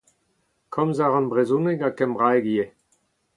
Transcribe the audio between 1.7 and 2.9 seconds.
ha kembraeg ivez.